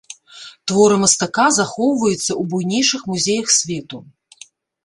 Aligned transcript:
Творы 0.69 0.95
мастака, 1.03 1.45
захоўваюцца 1.59 2.21
ў 2.21 2.41
буйнейшых 2.55 3.01
музеях 3.13 3.47
свету. 3.61 3.97